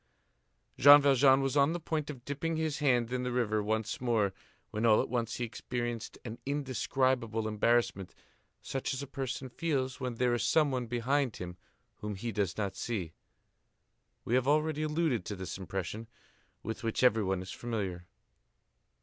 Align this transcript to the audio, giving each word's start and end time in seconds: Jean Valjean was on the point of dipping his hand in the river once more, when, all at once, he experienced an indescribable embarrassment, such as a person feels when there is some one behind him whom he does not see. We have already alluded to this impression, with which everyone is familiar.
Jean 0.79 0.99
Valjean 0.99 1.41
was 1.41 1.55
on 1.55 1.73
the 1.73 1.79
point 1.79 2.09
of 2.09 2.25
dipping 2.25 2.57
his 2.57 2.79
hand 2.79 3.13
in 3.13 3.21
the 3.21 3.31
river 3.31 3.61
once 3.61 4.01
more, 4.01 4.33
when, 4.71 4.83
all 4.83 4.99
at 4.99 5.09
once, 5.09 5.35
he 5.35 5.43
experienced 5.43 6.17
an 6.25 6.39
indescribable 6.43 7.47
embarrassment, 7.47 8.15
such 8.63 8.95
as 8.95 9.03
a 9.03 9.05
person 9.05 9.47
feels 9.47 9.99
when 9.99 10.15
there 10.15 10.33
is 10.33 10.41
some 10.41 10.71
one 10.71 10.87
behind 10.87 11.35
him 11.37 11.55
whom 11.97 12.15
he 12.15 12.31
does 12.31 12.57
not 12.57 12.75
see. 12.75 13.13
We 14.25 14.33
have 14.33 14.47
already 14.47 14.81
alluded 14.81 15.23
to 15.25 15.35
this 15.35 15.55
impression, 15.59 16.07
with 16.63 16.81
which 16.83 17.03
everyone 17.03 17.43
is 17.43 17.51
familiar. 17.51 18.07